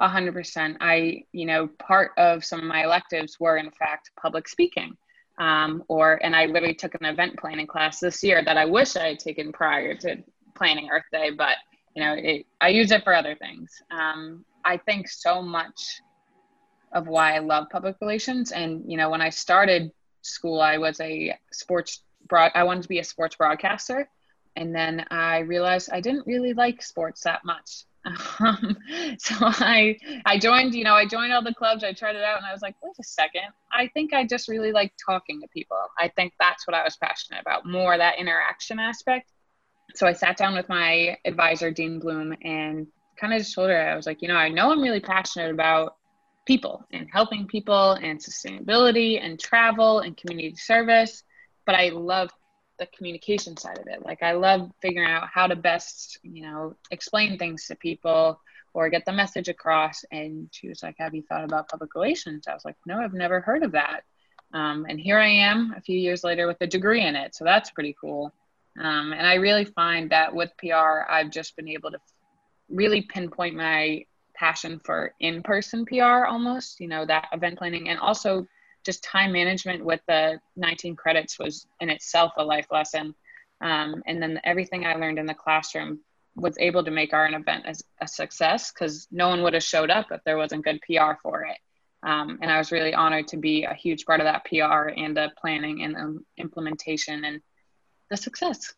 A 0.01 0.09
hundred 0.09 0.35
percent. 0.35 0.79
I, 0.81 1.25
you 1.33 1.47
know, 1.47 1.69
part 1.79 2.13
of 2.17 2.45
some 2.45 2.61
of 2.61 2.67
my 2.67 2.85
electives 2.85 3.39
were 3.39 3.59
in 3.59 3.71
fact 3.71 4.11
public 4.21 4.49
speaking. 4.49 4.97
Um, 5.39 5.85
or, 5.89 6.19
and 6.23 6.37
I 6.37 6.47
literally 6.47 6.75
took 6.75 6.95
an 7.01 7.07
event 7.07 7.39
planning 7.39 7.67
class 7.67 8.01
this 8.01 8.23
year 8.23 8.45
that 8.45 8.59
I 8.59 8.67
wish 8.67 8.97
I 8.97 9.09
had 9.09 9.19
taken 9.19 9.53
prior 9.53 9.95
to 9.97 10.17
planning 10.55 10.91
Earth 10.91 11.05
Day, 11.13 11.31
but 11.31 11.57
you 11.95 12.03
know, 12.03 12.15
it, 12.15 12.47
I 12.61 12.69
use 12.69 12.91
it 12.91 13.05
for 13.05 13.15
other 13.15 13.35
things. 13.35 13.71
Um, 13.91 14.45
I 14.65 14.77
think 14.77 15.09
so 15.09 15.43
much 15.43 16.01
of 16.93 17.09
why 17.09 17.37
I 17.37 17.39
love 17.39 17.69
public 17.71 17.97
relations. 18.01 18.53
And, 18.53 18.83
you 18.87 18.97
know, 18.97 19.11
when 19.11 19.21
I 19.21 19.31
started 19.31 19.91
school, 20.23 20.61
I 20.61 20.79
was 20.79 21.01
a 21.01 21.35
sports 21.53 22.03
broad, 22.29 22.53
I 22.55 22.65
wanted 22.65 22.83
to 22.83 22.89
be 22.89 22.99
a 22.99 23.05
sports 23.05 23.37
broadcaster. 23.37 24.09
And 24.57 24.75
then 24.75 25.07
I 25.11 25.39
realized 25.41 25.91
I 25.93 26.01
didn't 26.01 26.27
really 26.27 26.53
like 26.53 26.83
sports 26.83 27.23
that 27.23 27.45
much. 27.45 27.85
Um, 28.05 28.77
so 29.19 29.35
I, 29.41 29.97
I 30.25 30.39
joined, 30.39 30.75
you 30.75 30.85
know, 30.85 30.95
I 30.95 31.07
joined 31.07 31.33
all 31.33 31.43
the 31.43 31.55
clubs. 31.55 31.85
I 31.85 31.93
tried 31.93 32.17
it 32.17 32.23
out 32.23 32.39
and 32.39 32.47
I 32.47 32.53
was 32.53 32.63
like, 32.63 32.75
wait 32.83 32.95
a 32.99 33.05
second. 33.05 33.43
I 33.73 33.89
think 33.89 34.13
I 34.13 34.27
just 34.27 34.49
really 34.49 34.73
like 34.73 34.93
talking 35.05 35.41
to 35.41 35.49
people. 35.49 35.79
I 35.99 36.09
think 36.09 36.33
that's 36.41 36.67
what 36.67 36.75
I 36.75 36.83
was 36.83 36.97
passionate 36.97 37.41
about, 37.41 37.67
more 37.67 37.97
that 37.97 38.19
interaction 38.19 38.79
aspect. 38.79 39.31
So 39.95 40.07
I 40.07 40.13
sat 40.13 40.37
down 40.37 40.55
with 40.55 40.69
my 40.69 41.19
advisor, 41.25 41.71
Dean 41.71 41.99
Bloom, 41.99 42.35
and 42.43 42.87
kind 43.21 43.33
of 43.33 43.41
just 43.41 43.55
told 43.55 43.71
her, 43.71 43.89
I 43.89 43.97
was 43.97 44.07
like, 44.07 44.23
you 44.23 44.29
know, 44.29 44.37
I 44.37 44.49
know 44.49 44.71
I'm 44.71 44.81
really 44.81 45.01
passionate 45.01 45.51
about 45.51 45.97
people 46.47 46.85
and 46.93 47.07
helping 47.13 47.47
people 47.47 47.93
and 47.93 48.19
sustainability 48.19 49.23
and 49.23 49.39
travel 49.39 50.01
and 50.01 50.17
community 50.17 50.55
service, 50.57 51.23
but 51.67 51.75
I 51.75 51.91
love 51.91 52.31
the 52.81 52.87
communication 52.87 53.57
side 53.57 53.79
of 53.79 53.87
it. 53.87 54.05
Like 54.05 54.25
I 54.25 54.33
love 54.33 54.73
figuring 54.81 55.09
out 55.09 55.29
how 55.33 55.47
to 55.47 55.55
best, 55.55 56.19
you 56.23 56.43
know, 56.43 56.75
explain 56.91 57.39
things 57.39 57.67
to 57.67 57.77
people 57.77 58.41
or 58.73 58.89
get 58.89 59.05
the 59.05 59.13
message 59.13 59.49
across. 59.49 60.05
And 60.11 60.49
she 60.51 60.69
was 60.69 60.83
like, 60.83 60.97
Have 60.99 61.15
you 61.15 61.23
thought 61.23 61.45
about 61.45 61.69
public 61.69 61.95
relations? 61.95 62.49
I 62.49 62.55
was 62.55 62.65
like, 62.65 62.77
No, 62.87 62.99
I've 62.99 63.13
never 63.13 63.41
heard 63.41 63.63
of 63.63 63.73
that. 63.73 64.01
Um, 64.53 64.87
and 64.89 64.99
here 64.99 65.19
I 65.19 65.29
am 65.29 65.75
a 65.77 65.81
few 65.81 65.97
years 65.97 66.25
later 66.25 66.49
with 66.49 66.57
a 66.63 66.67
degree 66.67 67.03
in 67.05 67.15
it. 67.15 67.37
So 67.37 67.45
that's 67.45 67.71
pretty 67.71 67.95
cool. 68.01 68.33
Um, 68.79 69.13
and 69.13 69.27
I 69.27 69.35
really 69.35 69.67
find 69.67 70.11
that 70.11 70.35
with 70.35 70.51
PR, 70.59 71.03
I've 71.09 71.31
just 71.31 71.55
been 71.55 71.69
able 71.69 71.91
to 71.91 71.99
really 72.69 73.03
pinpoint 73.03 73.55
my 73.55 74.05
passion 74.35 74.81
for 74.83 75.13
in-person 75.21 75.85
PR 75.85 76.25
almost, 76.25 76.81
you 76.81 76.89
know, 76.89 77.05
that 77.05 77.29
event 77.33 77.59
planning 77.59 77.91
and 77.91 77.99
also 77.99 78.47
just 78.85 79.05
time 79.05 79.33
management 79.33 79.85
with 79.85 80.01
the 80.09 80.41
19 80.57 80.97
credits 80.97 81.39
was 81.39 81.67
in 81.81 81.91
itself 81.91 82.33
a 82.37 82.45
life 82.45 82.67
lesson. 82.71 83.15
Um, 83.61 84.03
and 84.07 84.23
then 84.23 84.41
everything 84.45 84.87
I 84.87 84.95
learned 84.95 85.19
in 85.19 85.27
the 85.27 85.35
classroom 85.35 86.01
was 86.35 86.57
able 86.59 86.85
to 86.85 86.91
make 86.91 87.13
our 87.13 87.27
event 87.27 87.67
as 87.67 87.83
a 88.01 88.09
success 88.09 88.73
because 88.73 89.07
no 89.11 89.29
one 89.29 89.43
would 89.43 89.55
have 89.55 89.63
showed 89.63 89.91
up 89.91 90.07
if 90.11 90.23
there 90.25 90.39
wasn't 90.39 90.65
good 90.65 90.81
PR 90.83 91.15
for 91.23 91.45
it. 91.45 91.59
Um, 92.03 92.39
and 92.41 92.51
I 92.51 92.57
was 92.57 92.73
really 92.73 92.95
honored 92.95 93.29
to 93.29 93.37
be 93.37 93.65
a 93.65 93.75
huge 93.75 94.07
part 94.07 94.21
of 94.21 94.25
that 94.25 94.45
PR 94.47 94.89
and 94.89 95.15
the 95.15 95.31
planning 95.39 95.83
and 95.83 96.21
implementation 96.39 97.25
and 97.25 97.43
the 98.11 98.17
success. 98.17 98.73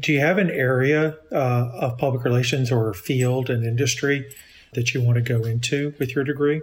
Do 0.00 0.12
you 0.12 0.20
have 0.20 0.38
an 0.38 0.50
area 0.50 1.16
uh, 1.32 1.70
of 1.74 1.98
public 1.98 2.24
relations 2.24 2.70
or 2.70 2.94
field 2.94 3.50
and 3.50 3.64
industry 3.64 4.32
that 4.74 4.94
you 4.94 5.02
want 5.02 5.16
to 5.16 5.22
go 5.22 5.44
into 5.44 5.94
with 5.98 6.14
your 6.14 6.24
degree? 6.24 6.62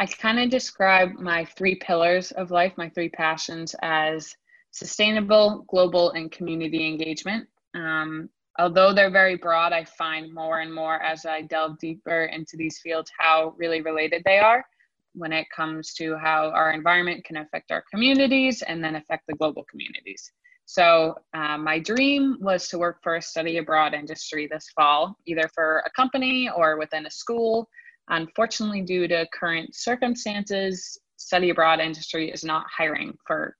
I 0.00 0.06
kind 0.06 0.40
of 0.40 0.48
describe 0.48 1.18
my 1.18 1.44
three 1.44 1.74
pillars 1.74 2.32
of 2.32 2.50
life, 2.50 2.72
my 2.78 2.88
three 2.88 3.10
passions, 3.10 3.76
as 3.82 4.34
sustainable, 4.70 5.66
global, 5.68 6.12
and 6.12 6.32
community 6.32 6.86
engagement. 6.86 7.46
Um, 7.74 8.30
although 8.58 8.94
they're 8.94 9.10
very 9.10 9.36
broad, 9.36 9.74
I 9.74 9.84
find 9.84 10.32
more 10.32 10.60
and 10.60 10.74
more 10.74 11.02
as 11.02 11.26
I 11.26 11.42
delve 11.42 11.78
deeper 11.80 12.24
into 12.32 12.56
these 12.56 12.78
fields 12.78 13.12
how 13.18 13.54
really 13.58 13.82
related 13.82 14.22
they 14.24 14.38
are 14.38 14.64
when 15.12 15.34
it 15.34 15.50
comes 15.54 15.92
to 15.94 16.16
how 16.16 16.48
our 16.48 16.72
environment 16.72 17.22
can 17.26 17.36
affect 17.36 17.70
our 17.70 17.84
communities 17.90 18.62
and 18.62 18.82
then 18.82 18.96
affect 18.96 19.26
the 19.26 19.34
global 19.34 19.64
communities. 19.64 20.32
So, 20.64 21.16
uh, 21.34 21.58
my 21.58 21.78
dream 21.78 22.38
was 22.40 22.68
to 22.68 22.78
work 22.78 23.02
for 23.02 23.16
a 23.16 23.22
study 23.22 23.58
abroad 23.58 23.92
industry 23.92 24.48
this 24.50 24.70
fall, 24.74 25.18
either 25.26 25.50
for 25.54 25.82
a 25.84 25.90
company 25.90 26.48
or 26.48 26.78
within 26.78 27.04
a 27.04 27.10
school. 27.10 27.68
Unfortunately, 28.10 28.82
due 28.82 29.08
to 29.08 29.26
current 29.32 29.74
circumstances, 29.74 30.98
study 31.16 31.50
abroad 31.50 31.80
industry 31.80 32.30
is 32.30 32.44
not 32.44 32.66
hiring 32.76 33.16
for 33.26 33.56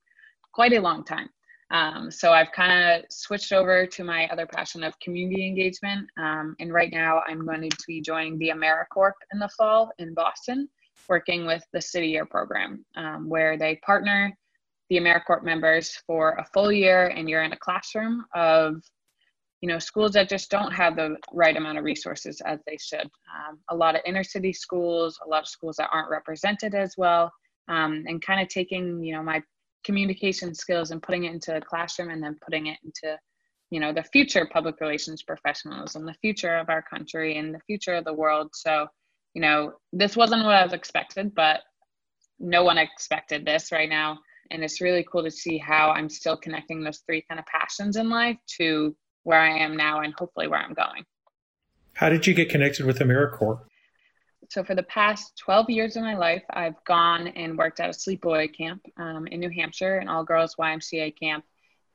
quite 0.53 0.73
a 0.73 0.81
long 0.81 1.03
time. 1.03 1.29
Um, 1.71 2.11
so 2.11 2.33
I've 2.33 2.51
kind 2.51 2.73
of 2.73 3.05
switched 3.09 3.53
over 3.53 3.85
to 3.85 4.03
my 4.03 4.27
other 4.27 4.45
passion 4.45 4.83
of 4.83 4.99
community 4.99 5.47
engagement. 5.47 6.05
Um, 6.17 6.55
and 6.59 6.73
right 6.73 6.91
now 6.91 7.21
I'm 7.27 7.45
going 7.45 7.69
to 7.69 7.77
be 7.87 8.01
joining 8.01 8.37
the 8.37 8.49
AmeriCorps 8.49 9.13
in 9.31 9.39
the 9.39 9.49
fall 9.57 9.89
in 9.97 10.13
Boston, 10.13 10.67
working 11.07 11.45
with 11.45 11.63
the 11.71 11.81
City 11.81 12.07
Year 12.07 12.25
program, 12.25 12.85
um, 12.97 13.29
where 13.29 13.57
they 13.57 13.77
partner 13.77 14.37
the 14.89 14.97
AmeriCorps 14.97 15.43
members 15.43 15.97
for 16.05 16.33
a 16.33 16.45
full 16.53 16.73
year 16.73 17.07
and 17.07 17.29
you're 17.29 17.43
in 17.43 17.53
a 17.53 17.57
classroom 17.57 18.25
of 18.35 18.83
you 19.61 19.67
know 19.67 19.79
schools 19.79 20.13
that 20.13 20.27
just 20.27 20.49
don't 20.49 20.71
have 20.71 20.95
the 20.95 21.15
right 21.31 21.55
amount 21.55 21.77
of 21.77 21.83
resources 21.83 22.41
as 22.41 22.59
they 22.65 22.77
should. 22.77 23.01
Um, 23.05 23.59
a 23.69 23.75
lot 23.75 23.95
of 23.95 24.01
inner 24.05 24.23
city 24.23 24.53
schools 24.53 25.19
a 25.25 25.29
lot 25.29 25.43
of 25.43 25.47
schools 25.47 25.77
that 25.77 25.89
aren't 25.91 26.09
represented 26.09 26.75
as 26.75 26.95
well 26.97 27.31
um, 27.67 28.03
and 28.07 28.21
kind 28.21 28.41
of 28.41 28.47
taking 28.47 29.03
you 29.03 29.13
know 29.13 29.23
my 29.23 29.41
communication 29.83 30.53
skills 30.53 30.91
and 30.91 31.01
putting 31.01 31.23
it 31.23 31.33
into 31.33 31.55
a 31.55 31.61
classroom 31.61 32.09
and 32.09 32.21
then 32.21 32.37
putting 32.43 32.67
it 32.67 32.77
into 32.83 33.17
you 33.69 33.79
know 33.79 33.93
the 33.93 34.03
future 34.03 34.47
public 34.51 34.79
relations 34.81 35.23
professionals 35.23 35.95
and 35.95 36.07
the 36.07 36.15
future 36.15 36.57
of 36.57 36.69
our 36.69 36.81
country 36.81 37.37
and 37.37 37.53
the 37.53 37.61
future 37.67 37.93
of 37.93 38.05
the 38.05 38.13
world. 38.13 38.49
So 38.53 38.87
you 39.33 39.41
know 39.41 39.73
this 39.93 40.17
wasn't 40.17 40.43
what 40.43 40.55
i 40.55 40.63
was 40.63 40.73
expected 40.73 41.33
but 41.33 41.61
no 42.39 42.63
one 42.63 42.77
expected 42.77 43.45
this 43.45 43.71
right 43.71 43.87
now. 43.89 44.17
And 44.49 44.63
it's 44.63 44.81
really 44.81 45.05
cool 45.09 45.23
to 45.23 45.31
see 45.31 45.57
how 45.57 45.91
i'm 45.91 46.09
still 46.09 46.35
connecting 46.35 46.83
those 46.83 47.03
three 47.05 47.23
kind 47.29 47.39
of 47.39 47.45
passions 47.45 47.95
in 47.95 48.09
life 48.09 48.37
to 48.57 48.95
where 49.23 49.39
i 49.39 49.49
am 49.49 49.75
now 49.75 50.01
and 50.01 50.13
hopefully 50.17 50.47
where 50.47 50.59
i'm 50.59 50.73
going 50.73 51.05
how 51.93 52.09
did 52.09 52.25
you 52.25 52.33
get 52.33 52.49
connected 52.49 52.85
with 52.85 52.99
americorps 52.99 53.61
so 54.51 54.65
for 54.65 54.75
the 54.75 54.83
past 54.83 55.37
12 55.37 55.69
years 55.69 55.95
of 55.95 56.03
my 56.03 56.17
life, 56.17 56.43
I've 56.49 56.83
gone 56.83 57.29
and 57.29 57.57
worked 57.57 57.79
at 57.79 57.87
a 57.87 57.93
sleepaway 57.93 58.53
camp 58.53 58.85
um, 58.97 59.25
in 59.27 59.39
New 59.39 59.49
Hampshire, 59.49 59.99
an 59.99 60.09
all 60.09 60.25
girls 60.25 60.55
YMCA 60.59 61.17
camp. 61.17 61.45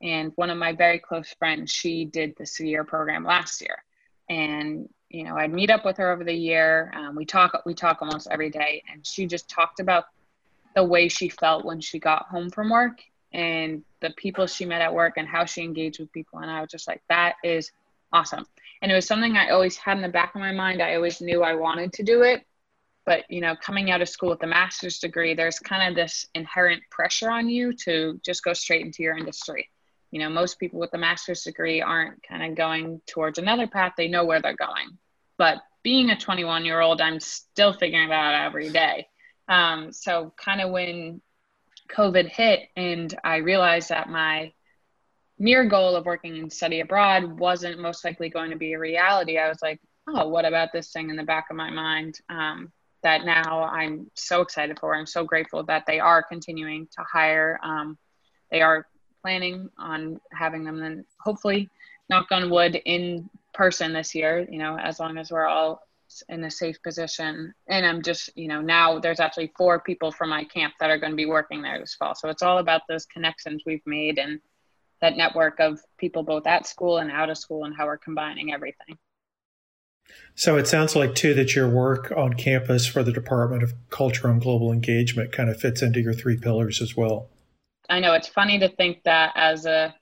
And 0.01 0.31
one 0.37 0.49
of 0.49 0.57
my 0.57 0.73
very 0.73 0.97
close 0.97 1.31
friends, 1.37 1.71
she 1.71 2.05
did 2.05 2.33
the 2.35 2.65
Year 2.65 2.83
program 2.83 3.23
last 3.23 3.61
year. 3.61 3.83
And, 4.27 4.89
you 5.09 5.23
know, 5.23 5.35
I'd 5.35 5.53
meet 5.53 5.69
up 5.69 5.85
with 5.85 5.97
her 5.97 6.11
over 6.11 6.23
the 6.23 6.33
year. 6.33 6.91
Um, 6.95 7.15
we 7.15 7.25
talk, 7.25 7.61
we 7.63 7.75
talk 7.75 8.01
almost 8.01 8.27
every 8.31 8.49
day. 8.49 8.81
And 8.91 9.05
she 9.05 9.27
just 9.27 9.47
talked 9.47 9.79
about 9.79 10.05
the 10.75 10.83
way 10.83 11.09
she 11.09 11.29
felt 11.29 11.63
when 11.63 11.79
she 11.79 11.99
got 11.99 12.25
home 12.25 12.49
from 12.49 12.71
work 12.71 13.03
and 13.33 13.83
the 14.01 14.11
people 14.11 14.47
she 14.47 14.65
met 14.65 14.81
at 14.81 14.93
work 14.93 15.13
and 15.17 15.27
how 15.27 15.45
she 15.45 15.61
engaged 15.61 15.99
with 15.99 16.11
people. 16.11 16.39
And 16.39 16.49
I 16.49 16.61
was 16.61 16.69
just 16.69 16.87
like, 16.87 17.01
that 17.09 17.35
is 17.43 17.71
awesome. 18.13 18.45
And 18.81 18.91
it 18.91 18.95
was 18.95 19.07
something 19.07 19.35
i 19.35 19.49
always 19.49 19.75
had 19.75 19.97
in 19.97 20.03
the 20.03 20.09
back 20.09 20.35
of 20.35 20.41
my 20.41 20.51
mind. 20.51 20.81
I 20.81 20.95
always 20.95 21.21
knew 21.21 21.43
i 21.43 21.55
wanted 21.55 21.93
to 21.93 22.03
do 22.03 22.23
it. 22.23 22.45
But 23.05 23.29
you 23.29 23.41
know 23.41 23.55
coming 23.55 23.91
out 23.91 24.01
of 24.01 24.09
school 24.09 24.29
with 24.29 24.43
a 24.43 24.47
master's 24.47 24.99
degree 24.99 25.33
there's 25.33 25.59
kind 25.59 25.89
of 25.89 25.95
this 25.95 26.27
inherent 26.35 26.83
pressure 26.89 27.31
on 27.31 27.49
you 27.49 27.73
to 27.85 28.19
just 28.23 28.43
go 28.43 28.53
straight 28.53 28.85
into 28.85 29.03
your 29.03 29.17
industry. 29.17 29.69
You 30.11 30.19
know 30.19 30.29
most 30.29 30.59
people 30.59 30.79
with 30.79 30.93
a 30.93 30.97
master's 30.97 31.43
degree 31.43 31.81
aren't 31.81 32.21
kind 32.23 32.43
of 32.43 32.57
going 32.57 33.01
towards 33.07 33.39
another 33.39 33.67
path. 33.67 33.93
They 33.97 34.07
know 34.07 34.25
where 34.25 34.41
they're 34.41 34.55
going. 34.55 34.97
But 35.37 35.57
being 35.83 36.09
a 36.09 36.17
21 36.17 36.65
year 36.65 36.81
old 36.81 36.99
i'm 36.99 37.19
still 37.19 37.73
figuring 37.73 38.09
that 38.09 38.33
out 38.33 38.45
every 38.45 38.69
day. 38.69 39.07
Um, 39.47 39.93
so 39.93 40.33
kind 40.37 40.59
of 40.61 40.71
when 40.71 41.21
covid 41.87 42.27
hit 42.27 42.69
and 42.75 43.17
i 43.23 43.37
realized 43.37 43.89
that 43.89 44.09
my 44.09 44.51
near 45.39 45.65
goal 45.65 45.95
of 45.95 46.05
working 46.05 46.37
and 46.37 46.51
study 46.51 46.79
abroad 46.79 47.39
wasn't 47.39 47.79
most 47.79 48.03
likely 48.03 48.29
going 48.29 48.49
to 48.49 48.57
be 48.57 48.73
a 48.73 48.79
reality 48.79 49.37
i 49.37 49.47
was 49.47 49.61
like 49.61 49.79
oh 50.07 50.27
what 50.27 50.45
about 50.45 50.71
this 50.73 50.91
thing 50.91 51.09
in 51.09 51.15
the 51.15 51.23
back 51.23 51.45
of 51.49 51.55
my 51.55 51.69
mind 51.69 52.19
um, 52.29 52.71
that 53.03 53.25
now 53.25 53.63
I'm 53.63 54.09
so 54.15 54.41
excited 54.41 54.79
for. 54.79 54.95
I'm 54.95 55.05
so 55.05 55.23
grateful 55.23 55.63
that 55.63 55.85
they 55.85 55.99
are 55.99 56.23
continuing 56.23 56.87
to 56.97 57.03
hire. 57.09 57.59
Um, 57.63 57.97
they 58.51 58.61
are 58.61 58.87
planning 59.21 59.69
on 59.77 60.19
having 60.31 60.63
them 60.63 60.79
then 60.79 61.05
hopefully 61.19 61.69
knock 62.09 62.27
on 62.31 62.49
wood 62.49 62.75
in 62.85 63.29
person 63.53 63.93
this 63.93 64.15
year, 64.15 64.45
you 64.49 64.59
know, 64.59 64.77
as 64.77 64.99
long 64.99 65.17
as 65.17 65.31
we're 65.31 65.47
all 65.47 65.81
in 66.29 66.43
a 66.43 66.51
safe 66.51 66.81
position. 66.83 67.53
And 67.67 67.85
I'm 67.85 68.01
just, 68.01 68.29
you 68.35 68.47
know, 68.47 68.61
now 68.61 68.99
there's 68.99 69.19
actually 69.19 69.51
four 69.57 69.79
people 69.79 70.11
from 70.11 70.29
my 70.29 70.43
camp 70.43 70.73
that 70.79 70.89
are 70.89 70.97
going 70.97 71.11
to 71.11 71.17
be 71.17 71.25
working 71.25 71.61
there 71.61 71.79
this 71.79 71.95
fall. 71.95 72.15
So 72.15 72.29
it's 72.29 72.43
all 72.43 72.57
about 72.59 72.81
those 72.87 73.05
connections 73.05 73.63
we've 73.65 73.85
made 73.85 74.17
and 74.17 74.39
that 75.01 75.17
network 75.17 75.59
of 75.59 75.79
people 75.97 76.23
both 76.23 76.47
at 76.47 76.65
school 76.65 76.97
and 76.97 77.11
out 77.11 77.29
of 77.29 77.37
school 77.37 77.65
and 77.65 77.75
how 77.75 77.85
we're 77.85 77.97
combining 77.97 78.53
everything. 78.53 78.97
So 80.35 80.57
it 80.57 80.67
sounds 80.67 80.95
like, 80.95 81.15
too, 81.15 81.33
that 81.33 81.55
your 81.55 81.69
work 81.69 82.13
on 82.15 82.33
campus 82.33 82.85
for 82.85 83.03
the 83.03 83.11
Department 83.11 83.63
of 83.63 83.73
Culture 83.89 84.29
and 84.29 84.41
Global 84.41 84.71
Engagement 84.71 85.31
kind 85.31 85.49
of 85.49 85.59
fits 85.59 85.81
into 85.81 85.99
your 85.99 86.13
three 86.13 86.37
pillars 86.37 86.81
as 86.81 86.95
well. 86.95 87.29
I 87.89 87.99
know 87.99 88.13
it's 88.13 88.27
funny 88.27 88.59
to 88.59 88.69
think 88.69 89.03
that 89.03 89.33
as 89.35 89.65
a 89.65 89.93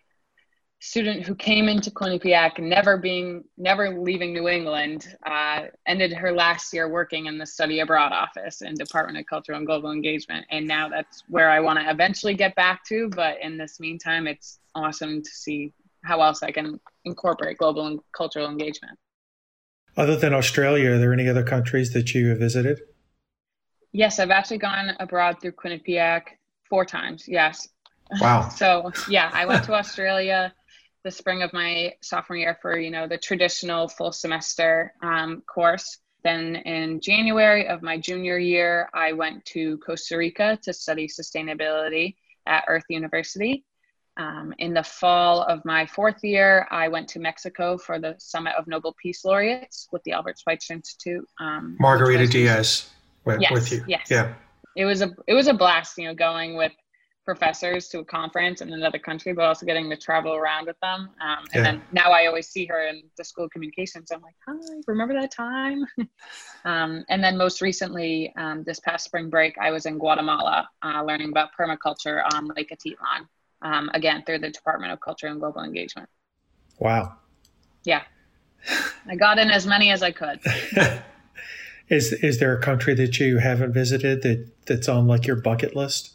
student 0.79 1.25
who 1.25 1.35
came 1.35 1.67
into 1.67 1.89
Quinnipiac, 1.89 2.59
never 2.59 2.97
being, 2.97 3.43
never 3.57 3.99
leaving 3.99 4.33
New 4.33 4.47
England, 4.47 5.15
uh, 5.25 5.63
ended 5.87 6.13
her 6.13 6.31
last 6.31 6.73
year 6.73 6.87
working 6.87 7.25
in 7.25 7.37
the 7.37 7.45
study 7.45 7.79
abroad 7.79 8.11
office 8.11 8.61
in 8.61 8.75
Department 8.75 9.17
of 9.17 9.25
Cultural 9.25 9.57
and 9.57 9.65
Global 9.65 9.91
Engagement, 9.91 10.45
and 10.51 10.67
now 10.67 10.89
that's 10.89 11.23
where 11.27 11.49
I 11.49 11.59
want 11.59 11.79
to 11.79 11.89
eventually 11.89 12.33
get 12.33 12.55
back 12.55 12.83
to. 12.85 13.09
But 13.09 13.41
in 13.41 13.57
this 13.57 13.79
meantime, 13.79 14.27
it's 14.27 14.59
awesome 14.75 15.21
to 15.21 15.29
see 15.29 15.73
how 16.03 16.21
else 16.21 16.43
I 16.43 16.51
can 16.51 16.79
incorporate 17.03 17.57
global 17.57 17.87
and 17.87 17.99
cultural 18.15 18.47
engagement. 18.47 18.97
Other 19.97 20.15
than 20.15 20.33
Australia, 20.33 20.91
are 20.91 20.97
there 20.99 21.13
any 21.13 21.27
other 21.27 21.43
countries 21.43 21.93
that 21.93 22.13
you 22.13 22.27
have 22.29 22.39
visited? 22.39 22.81
Yes, 23.91 24.19
I've 24.19 24.29
actually 24.29 24.57
gone 24.57 24.91
abroad 24.99 25.37
through 25.41 25.53
Quinnipiac 25.53 26.23
four 26.69 26.85
times. 26.85 27.25
Yes. 27.27 27.69
Wow. 28.19 28.49
so 28.55 28.91
yeah, 29.09 29.31
I 29.33 29.45
went 29.45 29.63
to 29.65 29.73
Australia 29.73 30.53
the 31.05 31.11
spring 31.11 31.43
of 31.43 31.53
my 31.53 31.93
sophomore 32.01 32.35
year 32.35 32.57
for 32.61 32.77
you 32.77 32.89
know 32.89 33.07
the 33.07 33.17
traditional 33.17 33.87
full 33.87 34.11
semester 34.11 34.91
um, 35.01 35.41
course. 35.41 35.99
Then 36.23 36.55
in 36.55 36.99
January 36.99 37.67
of 37.67 37.83
my 37.83 37.99
junior 37.99 38.39
year, 38.39 38.89
I 38.91 39.13
went 39.13 39.45
to 39.53 39.77
Costa 39.77 40.17
Rica 40.17 40.57
to 40.63 40.73
study 40.73 41.07
sustainability 41.07 42.15
at 42.47 42.65
Earth 42.67 42.85
University. 42.89 43.63
Um, 44.17 44.53
in 44.57 44.73
the 44.73 44.81
fall 44.81 45.43
of 45.43 45.63
my 45.63 45.85
fourth 45.85 46.23
year, 46.23 46.67
I 46.71 46.87
went 46.87 47.07
to 47.09 47.19
Mexico 47.19 47.77
for 47.77 47.99
the 47.99 48.15
Summit 48.17 48.53
of 48.57 48.65
Nobel 48.65 48.95
Peace 48.99 49.23
Laureates 49.23 49.87
with 49.91 50.03
the 50.05 50.13
Albert 50.13 50.39
Schweitzer 50.39 50.73
Institute. 50.73 51.27
Um, 51.39 51.77
Margarita 51.79 52.25
Diaz 52.25 52.89
went 53.25 53.41
yes, 53.41 53.51
with 53.51 53.71
you. 53.71 53.85
Yes. 53.87 54.07
Yeah. 54.09 54.33
It 54.75 54.85
was 54.85 55.03
a 55.03 55.11
it 55.27 55.35
was 55.35 55.47
a 55.47 55.53
blast, 55.53 55.99
you 55.99 56.07
know, 56.07 56.15
going 56.15 56.57
with 56.57 56.71
professors 57.25 57.87
to 57.89 57.99
a 57.99 58.05
conference 58.05 58.61
in 58.61 58.71
another 58.71 58.99
country, 58.99 59.33
but 59.33 59.43
also 59.43 59.65
getting 59.65 59.89
to 59.89 59.97
travel 59.97 60.33
around 60.33 60.67
with 60.67 60.79
them. 60.81 61.09
Um, 61.21 61.45
and 61.53 61.55
yeah. 61.55 61.63
then 61.63 61.81
now 61.91 62.11
I 62.11 62.27
always 62.27 62.47
see 62.47 62.65
her 62.67 62.87
in 62.87 63.03
the 63.17 63.23
School 63.23 63.45
of 63.45 63.51
Communications. 63.51 64.11
I'm 64.11 64.21
like, 64.21 64.35
hi, 64.47 64.55
remember 64.87 65.13
that 65.19 65.31
time? 65.31 65.85
um, 66.65 67.03
and 67.09 67.23
then 67.23 67.37
most 67.37 67.61
recently, 67.61 68.31
um, 68.37 68.63
this 68.63 68.79
past 68.79 69.05
spring 69.05 69.29
break, 69.29 69.57
I 69.57 69.71
was 69.71 69.85
in 69.85 69.97
Guatemala 69.97 70.69
uh, 70.83 71.03
learning 71.03 71.29
about 71.29 71.49
permaculture 71.59 72.21
on 72.33 72.47
Lake 72.55 72.71
Atitlan 72.71 73.27
um, 73.61 73.89
again 73.93 74.23
through 74.25 74.39
the 74.39 74.51
Department 74.51 74.93
of 74.93 74.99
Culture 74.99 75.27
and 75.27 75.39
Global 75.39 75.63
Engagement. 75.63 76.07
Wow. 76.79 77.15
Yeah. 77.83 78.03
I 79.07 79.15
got 79.15 79.39
in 79.39 79.49
as 79.49 79.65
many 79.65 79.91
as 79.91 80.03
I 80.03 80.11
could. 80.11 80.39
is 81.89 82.13
is 82.13 82.39
there 82.39 82.55
a 82.55 82.61
country 82.61 82.93
that 82.95 83.19
you 83.19 83.37
haven't 83.37 83.73
visited 83.73 84.23
that 84.23 84.51
that's 84.65 84.89
on 84.89 85.07
like 85.07 85.27
your 85.27 85.35
bucket 85.35 85.75
list? 85.75 86.14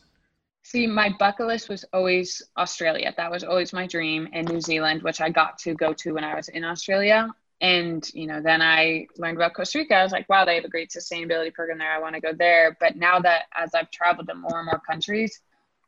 See, 0.70 0.86
my 0.86 1.12
bucket 1.18 1.48
list 1.48 1.68
was 1.68 1.84
always 1.92 2.42
Australia. 2.56 3.12
That 3.16 3.28
was 3.28 3.42
always 3.42 3.72
my 3.72 3.88
dream, 3.88 4.28
and 4.32 4.48
New 4.48 4.60
Zealand, 4.60 5.02
which 5.02 5.20
I 5.20 5.28
got 5.28 5.58
to 5.58 5.74
go 5.74 5.92
to 5.94 6.12
when 6.12 6.22
I 6.22 6.36
was 6.36 6.48
in 6.48 6.62
Australia. 6.62 7.28
And, 7.60 8.08
you 8.14 8.28
know, 8.28 8.40
then 8.40 8.62
I 8.62 9.08
learned 9.18 9.36
about 9.36 9.54
Costa 9.54 9.78
Rica. 9.78 9.96
I 9.96 10.04
was 10.04 10.12
like, 10.12 10.28
wow, 10.28 10.44
they 10.44 10.54
have 10.54 10.64
a 10.64 10.68
great 10.68 10.90
sustainability 10.90 11.52
program 11.52 11.78
there. 11.78 11.92
I 11.92 11.98
want 11.98 12.14
to 12.14 12.20
go 12.20 12.32
there. 12.32 12.76
But 12.78 12.94
now 12.94 13.18
that 13.18 13.46
as 13.56 13.74
I've 13.74 13.90
traveled 13.90 14.28
to 14.28 14.34
more 14.36 14.60
and 14.60 14.66
more 14.66 14.80
countries, 14.88 15.40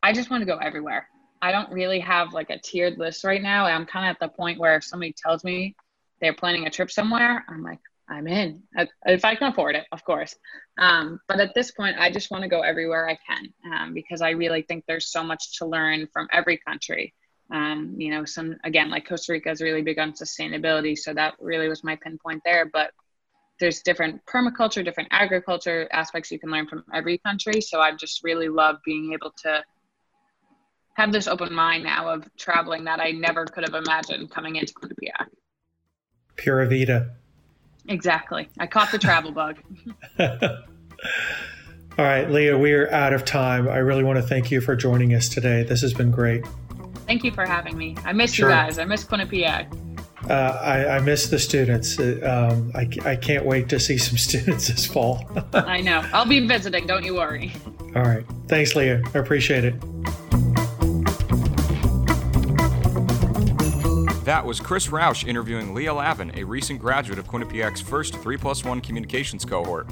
I 0.03 0.11
just 0.11 0.29
want 0.29 0.41
to 0.41 0.45
go 0.45 0.57
everywhere. 0.57 1.07
I 1.41 1.53
don't 1.53 1.71
really 1.71 2.01
have 2.01 2.33
like 2.33 2.49
a 2.49 2.59
tiered 2.59 2.97
list 2.97 3.23
right 3.23 3.41
now. 3.41 3.63
I'm 3.65 3.85
kind 3.85 4.09
of 4.09 4.15
at 4.15 4.19
the 4.19 4.35
point 4.35 4.59
where 4.59 4.75
if 4.75 4.83
somebody 4.83 5.13
tells 5.13 5.45
me 5.45 5.77
they're 6.19 6.33
planning 6.33 6.67
a 6.67 6.69
trip 6.69 6.91
somewhere, 6.91 7.45
I'm 7.47 7.63
like, 7.63 7.79
I'm 8.13 8.27
in. 8.27 8.63
If 9.05 9.25
I 9.25 9.35
can 9.35 9.51
afford 9.51 9.75
it, 9.75 9.85
of 9.91 10.03
course. 10.05 10.35
Um, 10.77 11.19
but 11.27 11.39
at 11.39 11.53
this 11.55 11.71
point, 11.71 11.97
I 11.99 12.11
just 12.11 12.31
want 12.31 12.43
to 12.43 12.49
go 12.49 12.61
everywhere 12.61 13.09
I 13.09 13.17
can 13.27 13.53
um, 13.73 13.93
because 13.93 14.21
I 14.21 14.31
really 14.31 14.61
think 14.61 14.85
there's 14.87 15.11
so 15.11 15.23
much 15.23 15.57
to 15.57 15.65
learn 15.65 16.07
from 16.13 16.27
every 16.31 16.57
country. 16.57 17.13
Um, 17.51 17.95
you 17.97 18.11
know, 18.11 18.23
some 18.25 18.55
again, 18.63 18.89
like 18.89 19.07
Costa 19.07 19.33
Rica 19.33 19.51
is 19.51 19.61
really 19.61 19.81
big 19.81 19.99
on 19.99 20.13
sustainability, 20.13 20.97
so 20.97 21.13
that 21.13 21.33
really 21.39 21.67
was 21.67 21.83
my 21.83 21.97
pinpoint 21.97 22.41
there. 22.45 22.69
But 22.71 22.91
there's 23.59 23.81
different 23.81 24.21
permaculture, 24.25 24.83
different 24.85 25.09
agriculture 25.11 25.87
aspects 25.91 26.31
you 26.31 26.39
can 26.39 26.49
learn 26.49 26.67
from 26.67 26.83
every 26.93 27.17
country. 27.19 27.61
So 27.61 27.79
I 27.79 27.95
just 27.95 28.23
really 28.23 28.47
love 28.47 28.77
being 28.85 29.13
able 29.13 29.33
to 29.43 29.63
have 30.95 31.11
this 31.11 31.27
open 31.27 31.53
mind 31.53 31.83
now 31.83 32.09
of 32.09 32.27
traveling 32.37 32.83
that 32.85 32.99
I 32.99 33.11
never 33.11 33.45
could 33.45 33.63
have 33.63 33.73
imagined 33.73 34.31
coming 34.31 34.55
into 34.55 34.73
Quinnipiac. 34.73 35.27
Pura 36.35 36.67
Vida. 36.67 37.15
Exactly. 37.87 38.49
I 38.59 38.67
caught 38.67 38.91
the 38.91 38.97
travel 38.97 39.31
bug. 39.31 39.59
All 41.95 42.05
right, 42.05 42.29
Leah, 42.29 42.57
we 42.57 42.73
are 42.73 42.91
out 42.91 43.13
of 43.13 43.23
time. 43.23 43.67
I 43.67 43.77
really 43.77 44.03
want 44.03 44.17
to 44.17 44.23
thank 44.23 44.49
you 44.49 44.61
for 44.61 44.75
joining 44.75 45.13
us 45.13 45.29
today. 45.29 45.61
This 45.61 45.81
has 45.81 45.93
been 45.93 46.09
great. 46.09 46.43
Thank 47.05 47.23
you 47.23 47.31
for 47.31 47.45
having 47.45 47.77
me. 47.77 47.95
I 48.03 48.13
miss 48.13 48.33
sure. 48.33 48.49
you 48.49 48.55
guys. 48.55 48.79
I 48.79 48.85
miss 48.85 49.03
Quinnipiac. 49.03 49.79
Uh, 50.27 50.57
I, 50.61 50.95
I, 50.95 50.99
miss 51.01 51.27
the 51.27 51.37
students. 51.37 51.99
Uh, 51.99 52.49
um, 52.51 52.71
I, 52.73 52.89
I 53.07 53.15
can't 53.17 53.45
wait 53.45 53.67
to 53.69 53.79
see 53.79 53.97
some 53.97 54.17
students 54.29 54.69
this 54.69 54.85
fall. 54.85 55.29
I 55.53 55.81
know. 55.81 56.03
I'll 56.13 56.25
be 56.25 56.39
visiting. 56.47 56.87
Don't 56.87 57.03
you 57.03 57.15
worry. 57.15 57.53
All 57.95 58.03
right. 58.03 58.25
Thanks, 58.47 58.75
Leah. 58.75 59.03
I 59.13 59.19
appreciate 59.19 59.65
it. 59.65 59.75
That 64.23 64.45
was 64.45 64.61
Chris 64.61 64.87
Roush 64.87 65.27
interviewing 65.27 65.73
Leah 65.73 65.93
Lavin, 65.93 66.31
a 66.35 66.45
recent 66.45 66.79
graduate 66.79 67.19
of 67.19 67.27
Quinnipiac's 67.27 67.81
first 67.81 68.15
3 68.15 68.37
plus 68.37 68.63
1 68.63 68.79
communications 68.79 69.43
cohort. 69.43 69.89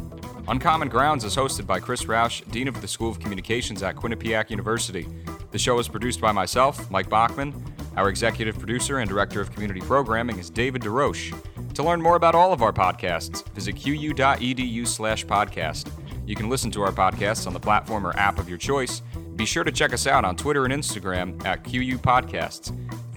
Uncommon 0.48 0.88
Grounds 0.88 1.26
is 1.26 1.36
hosted 1.36 1.68
by 1.68 1.82
Chris 1.82 2.06
Roush, 2.06 2.50
Dean 2.50 2.70
of 2.70 2.80
the 2.80 2.88
School 2.88 3.10
of 3.10 3.20
Communications 3.20 3.84
at 3.84 3.98
Quinnipiac 3.98 4.50
University. 4.50 5.06
The 5.52 5.60
show 5.60 5.80
is 5.80 5.90
produced 5.90 6.22
by 6.22 6.32
myself, 6.32 6.90
Mike 6.90 7.10
Bachman. 7.10 7.54
Our 7.98 8.08
executive 8.08 8.58
producer 8.58 9.00
and 9.00 9.10
director 9.10 9.42
of 9.42 9.52
community 9.52 9.82
programming 9.82 10.40
is 10.40 10.50
David 10.50 10.82
DeRoche. 10.82 11.34
To 11.74 11.84
learn 11.84 12.02
more 12.02 12.16
about 12.16 12.34
all 12.34 12.54
of 12.54 12.62
our 12.62 12.72
podcasts, 12.72 13.46
visit 13.50 13.76
qu.edu 13.76 14.88
slash 14.88 15.26
podcast. 15.26 15.92
You 16.26 16.38
can 16.38 16.48
listen 16.48 16.72
to 16.72 16.84
our 16.84 16.94
podcasts 16.94 17.48
on 17.48 17.54
the 17.54 17.60
platform 17.60 18.08
or 18.08 18.16
app 18.16 18.40
of 18.40 18.48
your 18.48 18.58
choice. 18.58 19.02
Be 19.36 19.46
sure 19.46 19.66
to 19.66 19.74
check 19.74 19.92
us 19.92 20.08
out 20.08 20.24
on 20.24 20.38
Twitter 20.38 20.64
and 20.64 20.74
Instagram 20.74 21.46
at 21.46 21.66
QU 21.66 21.98
Podcasts. 21.98 22.72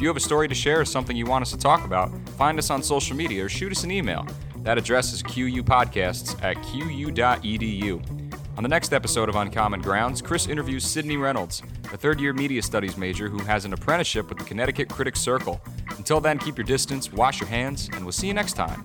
You 0.05 0.09
have 0.09 0.19
a 0.19 0.21
story 0.21 0.49
to 0.49 0.55
share 0.55 0.81
or 0.81 0.85
something 0.85 1.17
you 1.17 1.25
want 1.25 1.41
us 1.41 1.51
to 1.53 1.57
talk 1.57 1.87
about, 1.87 2.13
find 2.37 2.59
us 2.59 2.69
on 2.69 2.83
social 2.83 3.17
media 3.17 3.43
or 3.43 3.49
shoot 3.49 3.73
us 3.73 3.85
an 3.85 3.91
email. 3.91 4.27
That 4.59 4.77
address 4.77 5.15
is 5.15 5.23
qupodcasts 5.23 6.45
at 6.45 6.57
qu.edu. 6.63 8.29
On 8.59 8.63
the 8.63 8.69
next 8.69 8.93
episode 8.93 9.31
of 9.31 9.37
Uncommon 9.37 9.81
Grounds, 9.81 10.21
Chris 10.21 10.47
interviews 10.47 10.85
Sydney 10.85 11.17
Reynolds, 11.17 11.63
a 11.91 11.97
third 11.97 12.21
year 12.21 12.35
media 12.35 12.61
studies 12.61 12.99
major 12.99 13.31
who 13.31 13.39
has 13.45 13.65
an 13.65 13.73
apprenticeship 13.73 14.29
with 14.29 14.37
the 14.37 14.45
Connecticut 14.45 14.91
Critics 14.91 15.23
Circle. 15.23 15.59
Until 15.97 16.21
then, 16.21 16.39
keep 16.39 16.59
your 16.59 16.67
distance, 16.67 17.11
wash 17.11 17.41
your 17.41 17.49
hands, 17.49 17.89
and 17.95 18.05
we'll 18.05 18.13
see 18.13 18.27
you 18.27 18.35
next 18.35 18.53
time. 18.53 18.85